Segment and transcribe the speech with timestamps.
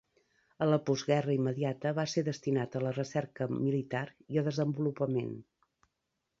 [0.65, 5.33] A la postguerra immediata va ser destinat a la recerca militar i a desenvolupament.